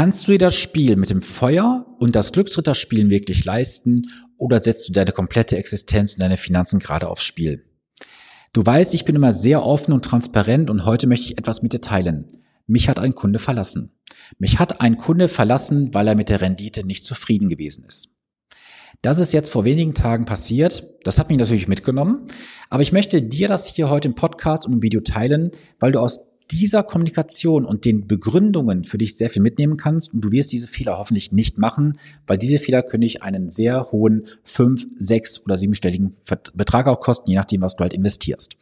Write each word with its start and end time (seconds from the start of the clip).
Kannst 0.00 0.26
du 0.26 0.32
dir 0.32 0.38
das 0.38 0.56
Spiel 0.56 0.96
mit 0.96 1.10
dem 1.10 1.20
Feuer 1.20 1.84
und 1.98 2.16
das 2.16 2.32
Glücksritterspielen 2.32 3.10
wirklich 3.10 3.44
leisten 3.44 4.06
oder 4.38 4.62
setzt 4.62 4.88
du 4.88 4.94
deine 4.94 5.12
komplette 5.12 5.58
Existenz 5.58 6.14
und 6.14 6.22
deine 6.22 6.38
Finanzen 6.38 6.78
gerade 6.78 7.06
aufs 7.06 7.22
Spiel? 7.22 7.66
Du 8.54 8.64
weißt, 8.64 8.94
ich 8.94 9.04
bin 9.04 9.14
immer 9.14 9.34
sehr 9.34 9.62
offen 9.62 9.92
und 9.92 10.02
transparent 10.02 10.70
und 10.70 10.86
heute 10.86 11.06
möchte 11.06 11.26
ich 11.26 11.36
etwas 11.36 11.60
mit 11.60 11.74
dir 11.74 11.82
teilen. 11.82 12.32
Mich 12.66 12.88
hat 12.88 12.98
ein 12.98 13.14
Kunde 13.14 13.38
verlassen. 13.38 13.92
Mich 14.38 14.58
hat 14.58 14.80
ein 14.80 14.96
Kunde 14.96 15.28
verlassen, 15.28 15.92
weil 15.92 16.08
er 16.08 16.14
mit 16.14 16.30
der 16.30 16.40
Rendite 16.40 16.86
nicht 16.86 17.04
zufrieden 17.04 17.48
gewesen 17.48 17.84
ist. 17.86 18.08
Das 19.02 19.18
ist 19.18 19.34
jetzt 19.34 19.50
vor 19.50 19.66
wenigen 19.66 19.92
Tagen 19.92 20.24
passiert. 20.24 20.88
Das 21.04 21.18
hat 21.18 21.28
mich 21.28 21.36
natürlich 21.36 21.68
mitgenommen. 21.68 22.26
Aber 22.70 22.82
ich 22.82 22.92
möchte 22.92 23.20
dir 23.20 23.48
das 23.48 23.66
hier 23.66 23.90
heute 23.90 24.08
im 24.08 24.14
Podcast 24.14 24.66
und 24.66 24.72
im 24.72 24.82
Video 24.82 25.02
teilen, 25.02 25.50
weil 25.78 25.92
du 25.92 26.00
aus 26.00 26.29
dieser 26.50 26.82
Kommunikation 26.82 27.64
und 27.64 27.84
den 27.84 28.06
Begründungen 28.06 28.84
für 28.84 28.98
dich 28.98 29.16
sehr 29.16 29.30
viel 29.30 29.42
mitnehmen 29.42 29.76
kannst 29.76 30.12
und 30.12 30.22
du 30.22 30.32
wirst 30.32 30.52
diese 30.52 30.66
Fehler 30.66 30.98
hoffentlich 30.98 31.32
nicht 31.32 31.58
machen, 31.58 31.98
weil 32.26 32.38
diese 32.38 32.58
Fehler 32.58 32.82
können 32.82 33.02
dich 33.02 33.22
einen 33.22 33.50
sehr 33.50 33.92
hohen 33.92 34.26
fünf, 34.42 34.86
sechs 34.98 35.40
oder 35.44 35.58
siebenstelligen 35.58 36.16
Betrag 36.54 36.86
auch 36.86 37.00
kosten, 37.00 37.30
je 37.30 37.36
nachdem, 37.36 37.62
was 37.62 37.76
du 37.76 37.82
halt 37.82 37.92
investierst. 37.92 38.56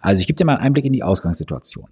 Also 0.00 0.20
ich 0.20 0.26
gebe 0.26 0.36
dir 0.36 0.44
mal 0.44 0.56
einen 0.56 0.66
Einblick 0.66 0.84
in 0.84 0.92
die 0.92 1.02
Ausgangssituation. 1.02 1.88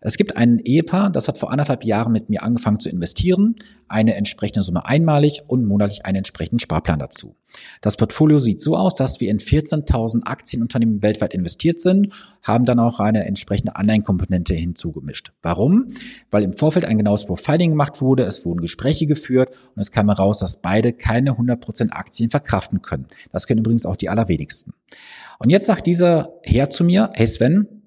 Es 0.00 0.16
gibt 0.16 0.36
ein 0.36 0.58
Ehepaar, 0.58 1.10
das 1.10 1.28
hat 1.28 1.38
vor 1.38 1.50
anderthalb 1.50 1.84
Jahren 1.84 2.12
mit 2.12 2.28
mir 2.28 2.42
angefangen 2.42 2.80
zu 2.80 2.88
investieren, 2.88 3.56
eine 3.88 4.14
entsprechende 4.14 4.62
Summe 4.62 4.86
einmalig 4.86 5.42
und 5.46 5.64
monatlich 5.64 6.06
einen 6.06 6.18
entsprechenden 6.18 6.58
Sparplan 6.58 6.98
dazu. 6.98 7.36
Das 7.80 7.96
Portfolio 7.96 8.38
sieht 8.38 8.60
so 8.60 8.76
aus, 8.76 8.94
dass 8.94 9.20
wir 9.20 9.30
in 9.30 9.40
14.000 9.40 10.22
Aktienunternehmen 10.24 11.02
weltweit 11.02 11.34
investiert 11.34 11.80
sind, 11.80 12.14
haben 12.42 12.64
dann 12.64 12.78
auch 12.78 13.00
eine 13.00 13.26
entsprechende 13.26 13.76
Anleihenkomponente 13.76 14.54
hinzugemischt. 14.54 15.32
Warum? 15.42 15.92
Weil 16.30 16.44
im 16.44 16.52
Vorfeld 16.52 16.84
ein 16.84 16.98
genaues 16.98 17.26
Profiling 17.26 17.70
gemacht 17.70 18.00
wurde, 18.00 18.24
es 18.24 18.44
wurden 18.44 18.60
Gespräche 18.60 19.06
geführt 19.06 19.50
und 19.74 19.80
es 19.80 19.90
kam 19.90 20.08
heraus, 20.08 20.38
dass 20.38 20.62
beide 20.62 20.92
keine 20.92 21.32
100% 21.32 21.90
Aktien 21.90 22.30
verkraften 22.30 22.82
können. 22.82 23.06
Das 23.32 23.46
können 23.46 23.60
übrigens 23.60 23.86
auch 23.86 23.96
die 23.96 24.08
allerwenigsten. 24.08 24.72
Und 25.38 25.50
jetzt 25.50 25.66
sagt 25.66 25.86
dieser 25.86 26.34
Herr 26.42 26.70
zu 26.70 26.84
mir, 26.84 27.10
hey 27.14 27.26
Sven, 27.26 27.79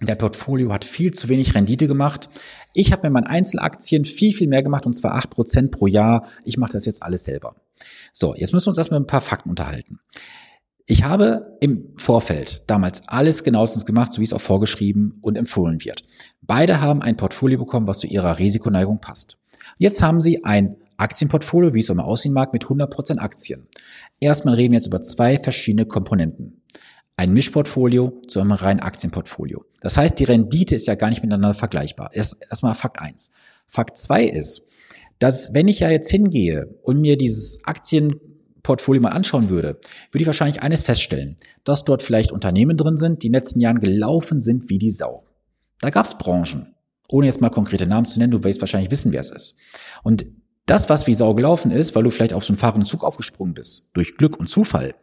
der 0.00 0.16
Portfolio 0.16 0.72
hat 0.72 0.84
viel 0.84 1.12
zu 1.12 1.28
wenig 1.28 1.54
Rendite 1.54 1.86
gemacht. 1.86 2.28
Ich 2.72 2.92
habe 2.92 3.02
mit 3.04 3.12
meinen 3.12 3.26
Einzelaktien 3.26 4.04
viel, 4.04 4.34
viel 4.34 4.48
mehr 4.48 4.62
gemacht 4.62 4.86
und 4.86 4.94
zwar 4.94 5.14
acht 5.14 5.30
Prozent 5.30 5.70
pro 5.70 5.86
Jahr. 5.86 6.26
Ich 6.44 6.56
mache 6.56 6.72
das 6.72 6.86
jetzt 6.86 7.02
alles 7.02 7.24
selber. 7.24 7.56
So, 8.12 8.34
jetzt 8.34 8.52
müssen 8.52 8.66
wir 8.66 8.70
uns 8.70 8.78
erstmal 8.78 9.00
ein 9.00 9.06
paar 9.06 9.20
Fakten 9.20 9.50
unterhalten. 9.50 10.00
Ich 10.86 11.04
habe 11.04 11.56
im 11.60 11.94
Vorfeld 11.96 12.64
damals 12.66 13.08
alles 13.08 13.42
genauestens 13.42 13.86
gemacht, 13.86 14.12
so 14.12 14.20
wie 14.20 14.24
es 14.24 14.34
auch 14.34 14.40
vorgeschrieben 14.40 15.18
und 15.22 15.38
empfohlen 15.38 15.82
wird. 15.82 16.04
Beide 16.42 16.80
haben 16.80 17.00
ein 17.00 17.16
Portfolio 17.16 17.58
bekommen, 17.58 17.86
was 17.86 18.00
zu 18.00 18.06
ihrer 18.06 18.38
Risikoneigung 18.38 19.00
passt. 19.00 19.38
Jetzt 19.78 20.02
haben 20.02 20.20
sie 20.20 20.44
ein 20.44 20.76
Aktienportfolio, 20.98 21.72
wie 21.72 21.80
es 21.80 21.90
auch 21.90 21.94
mal 21.94 22.04
aussehen 22.04 22.34
mag, 22.34 22.52
mit 22.52 22.64
100% 22.64 23.18
Aktien. 23.18 23.66
Erstmal 24.20 24.54
reden 24.54 24.72
wir 24.72 24.78
jetzt 24.78 24.86
über 24.86 25.00
zwei 25.00 25.38
verschiedene 25.38 25.86
Komponenten 25.86 26.62
ein 27.16 27.32
Mischportfolio 27.32 28.20
zu 28.28 28.40
einem 28.40 28.52
reinen 28.52 28.80
Aktienportfolio. 28.80 29.64
Das 29.80 29.96
heißt, 29.96 30.18
die 30.18 30.24
Rendite 30.24 30.74
ist 30.74 30.86
ja 30.86 30.94
gar 30.94 31.10
nicht 31.10 31.22
miteinander 31.22 31.54
vergleichbar. 31.54 32.10
Erst, 32.12 32.36
erstmal 32.48 32.74
Fakt 32.74 33.00
eins. 33.00 33.30
Fakt 33.68 33.96
zwei 33.96 34.24
ist, 34.24 34.66
dass 35.18 35.54
wenn 35.54 35.68
ich 35.68 35.80
ja 35.80 35.90
jetzt 35.90 36.10
hingehe 36.10 36.78
und 36.82 37.00
mir 37.00 37.16
dieses 37.16 37.64
Aktienportfolio 37.64 39.00
mal 39.00 39.10
anschauen 39.10 39.48
würde, 39.48 39.78
würde 40.10 40.22
ich 40.22 40.26
wahrscheinlich 40.26 40.62
eines 40.62 40.82
feststellen, 40.82 41.36
dass 41.62 41.84
dort 41.84 42.02
vielleicht 42.02 42.32
Unternehmen 42.32 42.76
drin 42.76 42.98
sind, 42.98 43.22
die 43.22 43.28
in 43.28 43.32
den 43.32 43.40
letzten 43.40 43.60
Jahren 43.60 43.80
gelaufen 43.80 44.40
sind 44.40 44.68
wie 44.68 44.78
die 44.78 44.90
Sau. 44.90 45.24
Da 45.80 45.90
gab 45.90 46.06
es 46.06 46.18
Branchen, 46.18 46.74
ohne 47.08 47.26
jetzt 47.26 47.40
mal 47.40 47.50
konkrete 47.50 47.86
Namen 47.86 48.06
zu 48.06 48.18
nennen, 48.18 48.32
du 48.32 48.42
wirst 48.42 48.60
wahrscheinlich 48.60 48.90
wissen, 48.90 49.12
wer 49.12 49.20
es 49.20 49.30
ist. 49.30 49.56
Und 50.02 50.26
das, 50.66 50.88
was 50.88 51.06
wie 51.06 51.14
Sau 51.14 51.34
gelaufen 51.34 51.70
ist, 51.70 51.94
weil 51.94 52.02
du 52.02 52.10
vielleicht 52.10 52.32
auf 52.32 52.44
so 52.44 52.52
einen 52.52 52.58
fahrenden 52.58 52.86
Zug 52.86 53.04
aufgesprungen 53.04 53.54
bist, 53.54 53.88
durch 53.92 54.16
Glück 54.16 54.38
und 54.38 54.48
Zufall, 54.48 54.94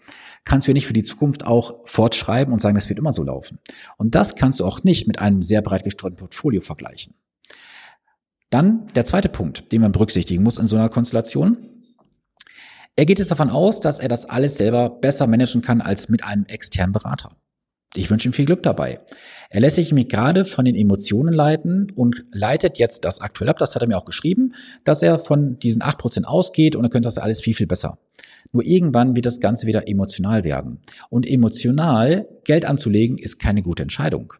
kannst 0.43 0.67
du 0.67 0.71
ja 0.71 0.73
nicht 0.73 0.87
für 0.87 0.93
die 0.93 1.03
Zukunft 1.03 1.45
auch 1.45 1.87
fortschreiben 1.87 2.51
und 2.53 2.59
sagen, 2.59 2.75
das 2.75 2.89
wird 2.89 2.99
immer 2.99 3.11
so 3.11 3.23
laufen. 3.23 3.59
Und 3.97 4.15
das 4.15 4.35
kannst 4.35 4.59
du 4.59 4.65
auch 4.65 4.83
nicht 4.83 5.07
mit 5.07 5.19
einem 5.19 5.43
sehr 5.43 5.61
breit 5.61 5.83
gestreuten 5.83 6.17
Portfolio 6.17 6.61
vergleichen. 6.61 7.13
Dann 8.49 8.87
der 8.95 9.05
zweite 9.05 9.29
Punkt, 9.29 9.71
den 9.71 9.81
man 9.81 9.91
berücksichtigen 9.91 10.43
muss 10.43 10.57
in 10.57 10.67
so 10.67 10.75
einer 10.75 10.89
Konstellation. 10.89 11.57
Er 12.95 13.05
geht 13.05 13.19
es 13.19 13.29
davon 13.29 13.49
aus, 13.49 13.79
dass 13.79 13.99
er 13.99 14.09
das 14.09 14.25
alles 14.25 14.55
selber 14.55 14.89
besser 14.89 15.25
managen 15.25 15.61
kann 15.61 15.79
als 15.79 16.09
mit 16.09 16.23
einem 16.23 16.45
externen 16.45 16.91
Berater. 16.91 17.37
Ich 17.93 18.09
wünsche 18.09 18.29
ihm 18.29 18.33
viel 18.33 18.45
Glück 18.45 18.63
dabei. 18.63 18.99
Er 19.49 19.59
lässt 19.59 19.75
sich 19.75 19.91
nämlich 19.91 20.07
gerade 20.07 20.45
von 20.45 20.63
den 20.63 20.75
Emotionen 20.75 21.33
leiten 21.33 21.91
und 21.93 22.23
leitet 22.31 22.77
jetzt 22.77 23.03
das 23.03 23.19
aktuell 23.19 23.49
ab, 23.49 23.57
das 23.57 23.75
hat 23.75 23.81
er 23.81 23.87
mir 23.87 23.97
auch 23.97 24.05
geschrieben, 24.05 24.49
dass 24.85 25.03
er 25.03 25.19
von 25.19 25.59
diesen 25.59 25.81
acht 25.81 25.97
Prozent 25.97 26.25
ausgeht 26.25 26.77
und 26.77 26.85
er 26.85 26.89
könnte 26.89 27.07
das 27.07 27.17
alles 27.17 27.41
viel, 27.41 27.53
viel 27.53 27.67
besser. 27.67 27.97
Nur 28.53 28.63
irgendwann 28.63 29.15
wird 29.15 29.25
das 29.25 29.41
Ganze 29.41 29.67
wieder 29.67 29.87
emotional 29.87 30.43
werden. 30.43 30.79
Und 31.09 31.27
emotional 31.27 32.27
Geld 32.45 32.65
anzulegen 32.65 33.17
ist 33.17 33.39
keine 33.39 33.61
gute 33.61 33.83
Entscheidung. 33.83 34.33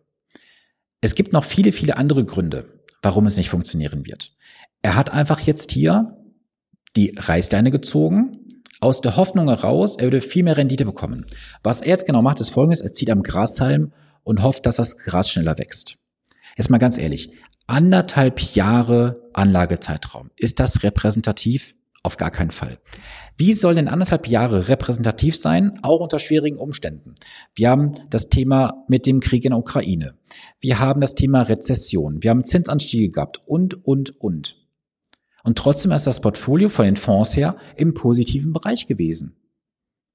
Es 1.01 1.16
gibt 1.16 1.33
noch 1.33 1.44
viele, 1.44 1.72
viele 1.72 1.97
andere 1.97 2.23
Gründe, 2.23 2.66
warum 3.01 3.25
es 3.25 3.38
nicht 3.38 3.50
funktionieren 3.50 4.06
wird. 4.06 4.33
Er 4.81 4.95
hat 4.95 5.12
einfach 5.12 5.41
jetzt 5.41 5.72
hier 5.72 6.18
die 6.95 7.13
Reißleine 7.18 7.72
gezogen, 7.72 8.41
aus 8.81 9.00
der 9.00 9.16
Hoffnung 9.16 9.47
heraus, 9.47 9.96
er 9.96 10.06
würde 10.06 10.22
viel 10.22 10.44
mehr 10.44 10.58
Rendite 10.58 10.86
bekommen. 10.86 11.25
Was 11.64 11.81
er 11.81 11.90
jetzt 11.90 12.08
genau 12.08 12.22
macht, 12.22 12.42
ist 12.42 12.50
folgendes, 12.50 12.81
er 12.81 12.92
zieht 12.92 13.12
am 13.12 13.22
Grashalm 13.24 13.94
und 14.24 14.42
hofft, 14.42 14.66
dass 14.66 14.75
das 14.75 14.97
Gras 14.97 15.30
schneller 15.30 15.58
wächst. 15.58 15.97
Jetzt 16.58 16.69
mal 16.69 16.80
ganz 16.80 16.97
ehrlich, 16.97 17.31
anderthalb 17.68 18.40
Jahre 18.56 19.22
Anlagezeitraum, 19.34 20.31
ist 20.36 20.59
das 20.59 20.84
repräsentativ? 20.84 21.75
Auf 22.03 22.18
gar 22.18 22.31
keinen 22.31 22.50
Fall. 22.50 22.80
Wie 23.38 23.53
soll 23.53 23.75
denn 23.75 23.88
anderthalb 23.88 24.28
Jahre 24.28 24.68
repräsentativ 24.68 25.38
sein, 25.38 25.78
auch 25.84 26.00
unter 26.00 26.18
schwierigen 26.18 26.58
Umständen? 26.58 27.13
Wir 27.53 27.69
haben 27.69 27.92
das 28.09 28.30
Thema 28.30 28.84
mit 28.88 29.06
dem 29.06 29.19
Krieg 29.19 29.46
in 29.46 29.52
der 29.52 29.59
Ukraine. 29.59 30.16
Wir 30.59 30.80
haben 30.80 31.00
das 31.00 31.13
Thema 31.13 31.44
Rezession. 31.44 32.24
Wir 32.24 32.31
haben 32.31 32.44
Zinsanstiege 32.44 33.12
gehabt 33.12 33.44
und, 33.46 33.86
und, 33.86 34.19
und. 34.19 34.61
Und 35.44 35.57
trotzdem 35.57 35.91
ist 35.91 36.07
das 36.07 36.22
Portfolio 36.22 36.69
von 36.69 36.85
den 36.85 36.96
Fonds 36.96 37.35
her 37.35 37.56
im 37.75 37.94
positiven 37.94 38.53
Bereich 38.53 38.88
gewesen. 38.88 39.35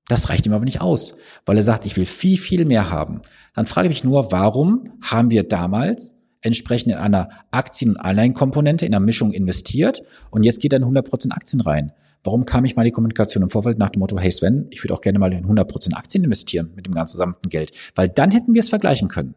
Das 0.08 0.28
reicht 0.28 0.46
ihm 0.46 0.52
aber 0.52 0.64
nicht 0.64 0.80
aus, 0.80 1.16
weil 1.46 1.56
er 1.56 1.62
sagt, 1.62 1.84
ich 1.84 1.96
will 1.96 2.06
viel, 2.06 2.38
viel 2.38 2.64
mehr 2.64 2.90
haben. 2.90 3.22
Dann 3.54 3.66
frage 3.66 3.88
ich 3.88 3.90
mich 3.90 4.04
nur, 4.04 4.30
warum 4.30 4.84
haben 5.00 5.30
wir 5.30 5.42
damals 5.42 6.16
entsprechend 6.42 6.92
in 6.92 6.98
einer 6.98 7.28
Aktien- 7.50 7.90
und 7.90 7.96
Anleihenkomponente 7.96 8.86
in 8.86 8.94
einer 8.94 9.04
Mischung 9.04 9.32
investiert 9.32 10.02
und 10.30 10.44
jetzt 10.44 10.60
geht 10.60 10.72
dann 10.72 10.84
100% 10.84 11.32
Aktien 11.32 11.60
rein. 11.60 11.92
Warum 12.22 12.44
kam 12.44 12.64
ich 12.64 12.76
mal 12.76 12.84
die 12.84 12.92
Kommunikation 12.92 13.42
im 13.42 13.50
Vorfeld 13.50 13.78
nach 13.78 13.90
dem 13.90 14.00
Motto, 14.00 14.18
hey 14.18 14.30
Sven, 14.30 14.68
ich 14.70 14.82
würde 14.82 14.94
auch 14.94 15.00
gerne 15.00 15.18
mal 15.18 15.32
in 15.32 15.46
100% 15.46 15.94
Aktien 15.94 16.24
investieren 16.24 16.72
mit 16.74 16.86
dem 16.86 16.94
ganzen 16.94 17.16
gesamten 17.16 17.48
Geld, 17.48 17.72
weil 17.94 18.08
dann 18.08 18.30
hätten 18.30 18.54
wir 18.54 18.60
es 18.60 18.68
vergleichen 18.68 19.08
können. 19.08 19.34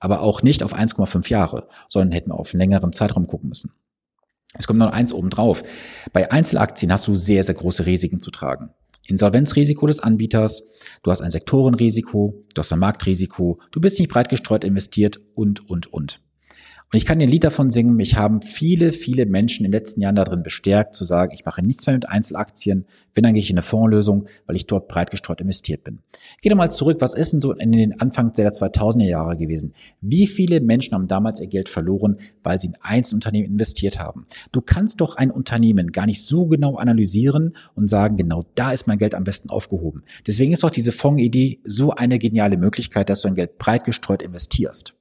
Aber 0.00 0.20
auch 0.20 0.42
nicht 0.42 0.62
auf 0.62 0.74
1,5 0.74 1.28
Jahre, 1.28 1.68
sondern 1.88 2.12
hätten 2.12 2.30
wir 2.30 2.38
auf 2.38 2.52
einen 2.52 2.60
längeren 2.60 2.92
Zeitraum 2.92 3.26
gucken 3.26 3.48
müssen. 3.48 3.72
Es 4.54 4.66
kommt 4.66 4.78
noch 4.78 4.92
eins 4.92 5.12
oben 5.12 5.30
drauf. 5.30 5.62
Bei 6.12 6.30
Einzelaktien 6.30 6.92
hast 6.92 7.06
du 7.06 7.14
sehr, 7.14 7.44
sehr 7.44 7.54
große 7.54 7.86
Risiken 7.86 8.20
zu 8.20 8.30
tragen. 8.30 8.70
Insolvenzrisiko 9.06 9.86
des 9.86 10.00
Anbieters, 10.00 10.62
du 11.02 11.10
hast 11.10 11.22
ein 11.22 11.30
Sektorenrisiko, 11.30 12.44
du 12.54 12.58
hast 12.58 12.72
ein 12.72 12.78
Marktrisiko, 12.78 13.58
du 13.70 13.80
bist 13.80 13.98
nicht 13.98 14.10
breit 14.10 14.28
gestreut 14.28 14.64
investiert 14.64 15.18
und, 15.34 15.68
und, 15.68 15.86
und. 15.92 16.20
Und 16.90 16.96
ich 16.96 17.04
kann 17.04 17.18
dir 17.18 17.26
ein 17.26 17.30
Lied 17.30 17.44
davon 17.44 17.70
singen, 17.70 17.96
mich 17.96 18.16
haben 18.16 18.40
viele, 18.40 18.92
viele 18.92 19.26
Menschen 19.26 19.66
in 19.66 19.70
den 19.70 19.78
letzten 19.78 20.00
Jahren 20.00 20.14
darin 20.14 20.42
bestärkt, 20.42 20.94
zu 20.94 21.04
sagen, 21.04 21.34
ich 21.34 21.44
mache 21.44 21.62
nichts 21.62 21.86
mehr 21.86 21.94
mit 21.94 22.08
Einzelaktien, 22.08 22.86
wenn 23.12 23.24
dann 23.24 23.34
gehe 23.34 23.42
ich 23.42 23.50
in 23.50 23.56
eine 23.56 23.62
Fondslösung, 23.62 24.26
weil 24.46 24.56
ich 24.56 24.66
dort 24.66 24.88
breit 24.88 25.10
gestreut 25.10 25.42
investiert 25.42 25.84
bin. 25.84 25.98
Geh 26.40 26.48
doch 26.48 26.56
mal 26.56 26.70
zurück, 26.70 26.96
was 27.00 27.14
ist 27.14 27.34
denn 27.34 27.40
so 27.40 27.52
in 27.52 27.72
den 27.72 28.00
Anfang 28.00 28.32
der 28.32 28.52
2000er 28.52 29.04
Jahre 29.04 29.36
gewesen? 29.36 29.74
Wie 30.00 30.26
viele 30.26 30.60
Menschen 30.60 30.94
haben 30.94 31.08
damals 31.08 31.40
ihr 31.40 31.46
Geld 31.46 31.68
verloren, 31.68 32.16
weil 32.42 32.58
sie 32.58 32.68
in 32.68 32.76
Einzelunternehmen 32.80 33.50
investiert 33.50 33.98
haben? 33.98 34.24
Du 34.50 34.62
kannst 34.62 35.02
doch 35.02 35.16
ein 35.16 35.30
Unternehmen 35.30 35.92
gar 35.92 36.06
nicht 36.06 36.24
so 36.24 36.46
genau 36.46 36.76
analysieren 36.76 37.54
und 37.74 37.88
sagen, 37.88 38.16
genau 38.16 38.46
da 38.54 38.72
ist 38.72 38.86
mein 38.86 38.98
Geld 38.98 39.14
am 39.14 39.24
besten 39.24 39.50
aufgehoben. 39.50 40.04
Deswegen 40.26 40.54
ist 40.54 40.62
doch 40.62 40.70
diese 40.70 40.92
Fondsidee 40.92 41.60
so 41.64 41.90
eine 41.90 42.18
geniale 42.18 42.56
Möglichkeit, 42.56 43.10
dass 43.10 43.20
du 43.20 43.28
dein 43.28 43.34
Geld 43.34 43.58
breit 43.58 43.84
gestreut 43.84 44.22
investierst. 44.22 44.94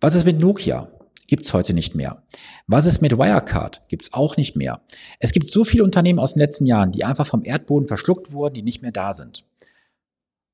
Was 0.00 0.14
ist 0.14 0.24
mit 0.24 0.38
Nokia? 0.38 0.88
Gibt's 1.26 1.52
heute 1.52 1.74
nicht 1.74 1.94
mehr. 1.94 2.22
Was 2.68 2.86
ist 2.86 3.02
mit 3.02 3.18
Wirecard? 3.18 3.82
Gibt's 3.88 4.14
auch 4.14 4.36
nicht 4.36 4.56
mehr. 4.56 4.80
Es 5.18 5.32
gibt 5.32 5.48
so 5.48 5.64
viele 5.64 5.84
Unternehmen 5.84 6.18
aus 6.18 6.34
den 6.34 6.40
letzten 6.40 6.66
Jahren, 6.66 6.92
die 6.92 7.04
einfach 7.04 7.26
vom 7.26 7.44
Erdboden 7.44 7.88
verschluckt 7.88 8.32
wurden, 8.32 8.54
die 8.54 8.62
nicht 8.62 8.80
mehr 8.80 8.92
da 8.92 9.12
sind. 9.12 9.44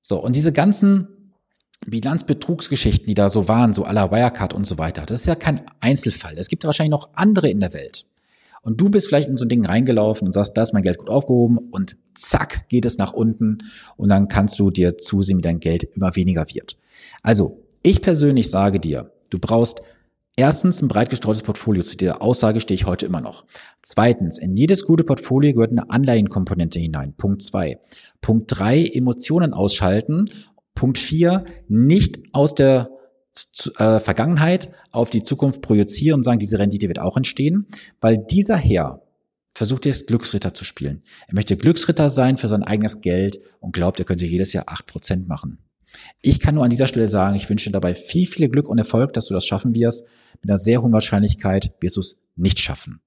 So, 0.03 0.21
und 0.21 0.35
diese 0.35 0.53
ganzen 0.53 1.33
Bilanzbetrugsgeschichten, 1.87 3.07
die 3.07 3.15
da 3.15 3.29
so 3.29 3.47
waren, 3.47 3.75
so 3.75 3.85
aller 3.85 4.11
Wirecard 4.11 4.55
und 4.55 4.67
so 4.67 4.79
weiter, 4.79 5.07
das 5.07 5.21
ist 5.21 5.27
ja 5.27 5.35
kein 5.35 5.63
Einzelfall. 5.81 6.39
Es 6.39 6.49
gibt 6.49 6.65
wahrscheinlich 6.65 6.91
noch 6.91 7.11
andere 7.15 7.49
in 7.51 7.61
der 7.61 7.73
Welt. 7.73 8.07
Und 8.63 8.81
du 8.81 8.89
bist 8.89 9.09
vielleicht 9.09 9.29
in 9.29 9.37
so 9.37 9.45
ein 9.45 9.51
Ding 9.51 9.65
reingelaufen 9.65 10.27
und 10.27 10.33
sagst, 10.33 10.57
da 10.57 10.63
ist 10.63 10.73
mein 10.73 10.83
Geld 10.83 10.99
gut 10.99 11.11
aufgehoben 11.11 11.59
und 11.59 11.99
zack, 12.15 12.67
geht 12.71 12.87
es 12.87 12.97
nach 12.97 13.13
unten 13.13 13.59
und 13.97 14.09
dann 14.09 14.29
kannst 14.29 14.59
du 14.59 14.71
dir 14.71 14.97
zusehen, 14.97 15.39
wie 15.39 15.43
dein 15.43 15.61
Geld 15.61 15.85
immer 15.85 16.17
weniger 16.17 16.47
wird. 16.53 16.79
Also, 17.23 17.61
ich 17.83 18.01
persönlich 18.01 18.51
sage 18.51 18.81
dir, 18.81 19.13
Du 19.35 19.41
brauchst 19.41 19.83
Erstens 20.37 20.83
ein 20.83 20.89
breit 20.89 21.11
gestreutes 21.11 21.43
Portfolio. 21.43 21.85
Zu 21.85 21.97
dieser 21.97 22.21
Aussage 22.21 22.61
stehe 22.61 22.75
ich 22.75 22.87
heute 22.87 23.07
immer 23.07 23.21
noch. 23.21 23.45
Zweitens, 23.83 24.39
in 24.39 24.57
jedes 24.57 24.85
gute 24.85 25.05
Portfolio 25.05 25.53
gehört 25.53 25.71
eine 25.71 25.91
Anleihenkomponente 25.91 26.81
hinein. 26.81 27.15
Punkt 27.17 27.41
zwei. 27.43 27.79
Punkt 28.21 28.47
drei, 28.49 28.85
Emotionen 28.85 29.53
ausschalten. 29.53 30.25
Punkt 30.75 30.99
vier, 30.99 31.45
nicht 31.69 32.19
aus 32.33 32.57
der 32.57 32.91
äh, 33.79 34.01
Vergangenheit 34.01 34.73
auf 34.91 35.09
die 35.09 35.23
Zukunft 35.23 35.61
projizieren 35.61 36.19
und 36.19 36.25
sagen, 36.25 36.41
diese 36.41 36.59
Rendite 36.59 36.89
wird 36.89 36.99
auch 36.99 37.17
entstehen, 37.17 37.69
weil 38.01 38.19
dieser 38.19 38.57
Herr 38.57 39.03
versucht 39.55 39.87
jetzt 39.87 40.09
Glücksritter 40.09 40.53
zu 40.53 40.65
spielen. 40.65 41.05
Er 41.29 41.35
möchte 41.35 41.57
Glücksritter 41.57 42.09
sein 42.09 42.39
für 42.39 42.49
sein 42.49 42.65
eigenes 42.65 43.03
Geld 43.03 43.39
und 43.61 43.73
glaubt, 43.73 44.01
er 44.01 44.05
könnte 44.05 44.25
jedes 44.25 44.53
Jahr 44.53 44.65
acht 44.67 44.87
Prozent 44.87 45.29
machen. 45.29 45.59
Ich 46.21 46.41
kann 46.41 46.55
nur 46.55 46.65
an 46.65 46.71
dieser 46.71 46.87
Stelle 46.87 47.09
sagen, 47.09 47.37
ich 47.37 47.49
wünsche 47.49 47.69
dir 47.69 47.73
dabei 47.73 47.95
viel, 47.95 48.27
viel 48.27 48.49
Glück 48.49 48.69
und 48.69 48.79
Erfolg, 48.79 49.13
dass 49.13 49.27
du 49.27 49.35
das 49.35 49.47
schaffen 49.47 49.75
wirst. 49.75 50.05
Mit 50.41 50.51
einer 50.51 50.59
sehr 50.59 50.83
hohen 50.83 50.93
Wahrscheinlichkeit 50.93 51.73
wirst 51.81 51.97
du 51.97 52.01
es 52.01 52.17
nicht 52.37 52.59
schaffen. 52.59 53.01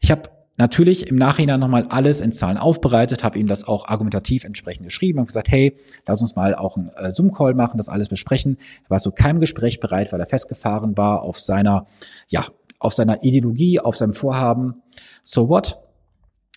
Ich 0.00 0.10
habe 0.10 0.30
natürlich 0.56 1.08
im 1.08 1.16
Nachhinein 1.16 1.60
nochmal 1.60 1.86
alles 1.88 2.20
in 2.20 2.32
Zahlen 2.32 2.56
aufbereitet, 2.56 3.24
habe 3.24 3.38
ihm 3.38 3.46
das 3.46 3.64
auch 3.64 3.88
argumentativ 3.88 4.44
entsprechend 4.44 4.84
geschrieben 4.84 5.18
und 5.18 5.26
gesagt, 5.26 5.50
hey, 5.50 5.76
lass 6.06 6.20
uns 6.20 6.36
mal 6.36 6.54
auch 6.54 6.76
einen 6.76 6.90
äh, 6.96 7.10
Zoom-Call 7.10 7.54
machen, 7.54 7.78
das 7.78 7.88
alles 7.88 8.08
besprechen. 8.08 8.58
Er 8.84 8.90
war 8.90 8.98
zu 8.98 9.12
keinem 9.12 9.40
Gespräch 9.40 9.80
bereit, 9.80 10.12
weil 10.12 10.20
er 10.20 10.26
festgefahren 10.26 10.96
war 10.96 11.22
auf 11.22 11.40
seiner, 11.40 11.86
ja, 12.28 12.44
auf 12.78 12.94
seiner 12.94 13.22
Ideologie, 13.22 13.80
auf 13.80 13.96
seinem 13.96 14.14
Vorhaben. 14.14 14.82
So 15.22 15.48
what? 15.48 15.81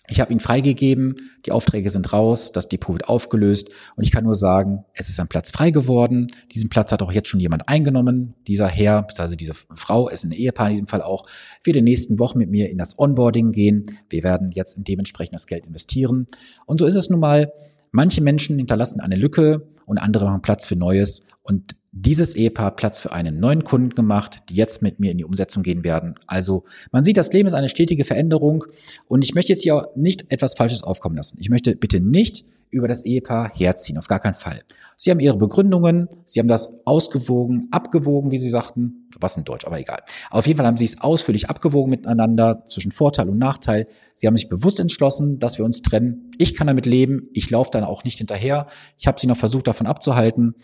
Ich 0.08 0.20
habe 0.20 0.32
ihn 0.32 0.40
freigegeben, 0.40 1.16
die 1.44 1.52
Aufträge 1.52 1.90
sind 1.90 2.12
raus, 2.12 2.52
das 2.52 2.68
Depot 2.68 2.94
wird 2.94 3.08
aufgelöst 3.08 3.70
und 3.96 4.04
ich 4.04 4.12
kann 4.12 4.24
nur 4.24 4.34
sagen, 4.34 4.84
es 4.94 5.08
ist 5.08 5.18
ein 5.18 5.28
Platz 5.28 5.50
frei 5.50 5.70
geworden. 5.70 6.28
Diesen 6.52 6.68
Platz 6.68 6.92
hat 6.92 7.02
auch 7.02 7.12
jetzt 7.12 7.28
schon 7.28 7.40
jemand 7.40 7.68
eingenommen. 7.68 8.34
Dieser 8.46 8.68
Herr, 8.68 9.06
also 9.18 9.36
diese 9.36 9.54
Frau, 9.54 10.08
ist 10.08 10.24
ein 10.24 10.32
Ehepaar 10.32 10.68
in 10.68 10.72
diesem 10.72 10.86
Fall 10.86 11.02
auch, 11.02 11.26
wird 11.62 11.76
in 11.76 11.84
den 11.84 11.90
nächsten 11.90 12.18
Wochen 12.18 12.38
mit 12.38 12.50
mir 12.50 12.70
in 12.70 12.78
das 12.78 12.98
Onboarding 12.98 13.50
gehen. 13.50 13.86
Wir 14.08 14.22
werden 14.22 14.52
jetzt 14.52 14.76
in 14.76 14.84
dementsprechend 14.84 15.34
das 15.34 15.46
Geld 15.46 15.66
investieren. 15.66 16.26
Und 16.66 16.78
so 16.78 16.86
ist 16.86 16.96
es 16.96 17.10
nun 17.10 17.20
mal. 17.20 17.52
Manche 17.92 18.20
Menschen 18.20 18.58
hinterlassen 18.58 19.00
eine 19.00 19.16
Lücke 19.16 19.66
und 19.86 19.98
andere 19.98 20.26
machen 20.26 20.42
Platz 20.42 20.66
für 20.66 20.76
Neues. 20.76 21.26
Und 21.42 21.76
dieses 21.98 22.36
Ehepaar 22.36 22.76
Platz 22.76 23.00
für 23.00 23.12
einen 23.12 23.40
neuen 23.40 23.64
Kunden 23.64 23.94
gemacht, 23.94 24.42
die 24.50 24.54
jetzt 24.54 24.82
mit 24.82 25.00
mir 25.00 25.10
in 25.10 25.18
die 25.18 25.24
Umsetzung 25.24 25.62
gehen 25.62 25.82
werden. 25.82 26.14
Also 26.26 26.64
man 26.92 27.04
sieht, 27.04 27.16
das 27.16 27.32
Leben 27.32 27.46
ist 27.46 27.54
eine 27.54 27.70
stetige 27.70 28.04
Veränderung 28.04 28.64
und 29.08 29.24
ich 29.24 29.34
möchte 29.34 29.52
jetzt 29.52 29.62
hier 29.62 29.88
nicht 29.96 30.30
etwas 30.30 30.54
Falsches 30.54 30.82
aufkommen 30.82 31.16
lassen. 31.16 31.38
Ich 31.40 31.48
möchte 31.48 31.74
bitte 31.74 32.00
nicht 32.00 32.44
über 32.70 32.86
das 32.86 33.04
Ehepaar 33.04 33.50
herziehen, 33.54 33.96
auf 33.96 34.08
gar 34.08 34.18
keinen 34.18 34.34
Fall. 34.34 34.62
Sie 34.96 35.10
haben 35.10 35.20
ihre 35.20 35.38
Begründungen, 35.38 36.08
sie 36.26 36.40
haben 36.40 36.48
das 36.48 36.80
ausgewogen, 36.84 37.68
abgewogen, 37.70 38.30
wie 38.30 38.38
sie 38.38 38.50
sagten, 38.50 39.08
was 39.18 39.36
in 39.38 39.44
Deutsch, 39.44 39.64
aber 39.64 39.78
egal. 39.78 40.00
Auf 40.30 40.46
jeden 40.46 40.58
Fall 40.58 40.66
haben 40.66 40.76
sie 40.76 40.84
es 40.84 41.00
ausführlich 41.00 41.48
abgewogen 41.48 41.88
miteinander 41.88 42.64
zwischen 42.66 42.92
Vorteil 42.92 43.30
und 43.30 43.38
Nachteil. 43.38 43.86
Sie 44.14 44.26
haben 44.26 44.36
sich 44.36 44.50
bewusst 44.50 44.80
entschlossen, 44.80 45.38
dass 45.38 45.56
wir 45.56 45.64
uns 45.64 45.80
trennen. 45.80 46.30
Ich 46.36 46.54
kann 46.54 46.66
damit 46.66 46.84
leben, 46.84 47.30
ich 47.32 47.48
laufe 47.50 47.70
dann 47.70 47.84
auch 47.84 48.04
nicht 48.04 48.18
hinterher. 48.18 48.66
Ich 48.98 49.06
habe 49.06 49.18
sie 49.18 49.28
noch 49.28 49.38
versucht, 49.38 49.66
davon 49.66 49.86
abzuhalten. 49.86 50.56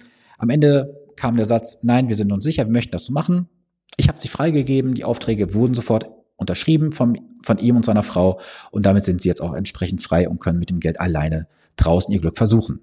Am 0.43 0.51
Ende 0.51 1.01
kam 1.15 1.37
der 1.37 1.47
Satz, 1.47 1.79
nein, 1.83 2.09
wir 2.09 2.17
sind 2.17 2.33
uns 2.33 2.43
sicher, 2.43 2.67
wir 2.67 2.73
möchten 2.73 2.91
das 2.91 3.05
so 3.05 3.13
machen. 3.13 3.49
Ich 3.97 4.09
habe 4.09 4.19
sie 4.19 4.27
freigegeben, 4.27 4.95
die 4.95 5.05
Aufträge 5.05 5.55
wurden 5.55 5.73
sofort 5.73 6.11
unterschrieben 6.35 6.91
von, 6.91 7.17
von 7.45 7.59
ihm 7.59 7.77
und 7.77 7.85
seiner 7.85 8.03
Frau 8.03 8.41
und 8.73 8.85
damit 8.85 9.05
sind 9.05 9.23
sie 9.23 9.29
jetzt 9.29 9.41
auch 9.41 9.55
entsprechend 9.55 10.03
frei 10.03 10.29
und 10.29 10.41
können 10.41 10.59
mit 10.59 10.69
dem 10.69 10.81
Geld 10.81 10.99
alleine 10.99 11.47
draußen 11.77 12.13
ihr 12.13 12.21
Glück 12.21 12.37
versuchen. 12.37 12.81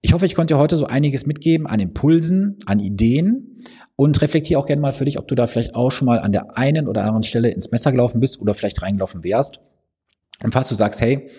Ich 0.00 0.12
hoffe, 0.12 0.26
ich 0.26 0.34
konnte 0.34 0.54
dir 0.54 0.58
heute 0.58 0.74
so 0.74 0.86
einiges 0.86 1.24
mitgeben 1.24 1.68
an 1.68 1.78
Impulsen, 1.78 2.58
an 2.66 2.80
Ideen 2.80 3.60
und 3.94 4.20
reflektiere 4.20 4.58
auch 4.58 4.66
gerne 4.66 4.82
mal 4.82 4.92
für 4.92 5.04
dich, 5.04 5.20
ob 5.20 5.28
du 5.28 5.36
da 5.36 5.46
vielleicht 5.46 5.76
auch 5.76 5.92
schon 5.92 6.06
mal 6.06 6.18
an 6.18 6.32
der 6.32 6.58
einen 6.58 6.88
oder 6.88 7.02
anderen 7.02 7.22
Stelle 7.22 7.50
ins 7.50 7.70
Messer 7.70 7.92
gelaufen 7.92 8.18
bist 8.18 8.40
oder 8.40 8.54
vielleicht 8.54 8.82
reingelaufen 8.82 9.22
wärst. 9.22 9.60
Und 10.42 10.52
falls 10.52 10.68
du 10.68 10.74
sagst, 10.74 11.00
hey, 11.00 11.30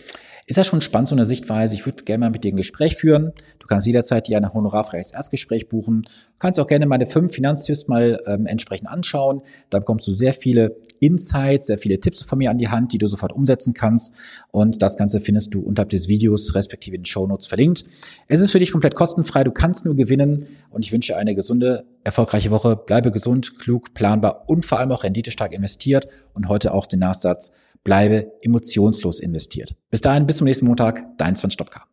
ist 0.46 0.58
das 0.58 0.68
schon 0.68 0.82
spannend, 0.82 1.08
so 1.08 1.16
eine 1.16 1.24
Sichtweise? 1.24 1.74
Ich 1.74 1.86
würde 1.86 2.04
gerne 2.04 2.26
mal 2.26 2.30
mit 2.30 2.44
dir 2.44 2.52
ein 2.52 2.58
Gespräch 2.58 2.98
führen. 2.98 3.32
Du 3.60 3.68
kannst 3.68 3.88
jederzeit 3.88 4.28
dir 4.28 4.36
ein 4.36 4.54
honorarfreies 4.54 5.14
Erstgespräch 5.14 5.70
buchen. 5.70 6.02
Du 6.04 6.40
kannst 6.40 6.60
auch 6.60 6.68
gerne 6.68 6.86
meine 6.86 7.06
fünf 7.06 7.34
Finanztipps 7.34 7.88
mal 7.88 8.22
ähm, 8.26 8.46
entsprechend 8.46 8.90
anschauen. 8.90 9.42
Da 9.70 9.80
bekommst 9.80 10.06
du 10.06 10.12
sehr 10.12 10.34
viele 10.34 10.76
Insights, 11.00 11.68
sehr 11.68 11.78
viele 11.78 11.98
Tipps 12.02 12.24
von 12.24 12.38
mir 12.38 12.52
an 12.52 12.58
die 12.58 12.68
Hand, 12.68 12.92
die 12.92 12.98
du 12.98 13.08
sofort 13.08 13.32
umsetzen 13.32 13.74
kannst. 13.74 14.16
Und 14.52 14.82
das 14.82 14.98
Ganze 14.98 15.22
findest 15.22 15.54
du 15.54 15.62
unterhalb 15.62 15.90
des 15.90 16.10
Videos 16.10 16.54
respektive 16.56 16.98
in 16.98 17.04
den 17.04 17.06
Show 17.06 17.26
Notes 17.26 17.48
verlinkt. 17.48 17.86
Es 18.28 18.42
ist 18.42 18.52
für 18.52 18.60
dich 18.60 18.72
komplett 18.72 18.96
kostenfrei. 18.96 19.46
Du 19.46 19.52
kannst 19.52 19.86
nur 19.86 19.96
gewinnen. 19.96 20.48
Und 20.70 20.84
ich 20.84 20.92
wünsche 20.92 21.16
eine 21.16 21.36
gesunde, 21.36 21.86
erfolgreiche 22.04 22.52
Woche. 22.52 22.76
Bleibe 22.76 23.12
gesund, 23.12 23.58
klug, 23.60 23.94
planbar 23.94 24.44
und 24.50 24.66
vor 24.66 24.80
allem 24.80 24.92
auch 24.92 25.06
renditestark 25.06 25.54
investiert. 25.54 26.10
Und 26.34 26.50
heute 26.50 26.74
auch 26.74 26.86
den 26.86 27.00
Nachsatz 27.00 27.54
bleibe 27.84 28.32
emotionslos 28.42 29.20
investiert. 29.20 29.76
Bis 29.90 30.02
dahin, 30.02 30.26
bis 30.26 30.38
zum 30.38 30.46
nächsten 30.46 30.66
Montag, 30.66 31.04
dein 31.18 31.36
Sven 31.36 31.52
Stopka. 31.52 31.86